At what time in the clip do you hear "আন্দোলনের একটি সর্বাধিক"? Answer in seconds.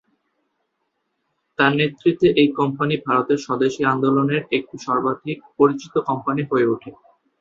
3.85-5.37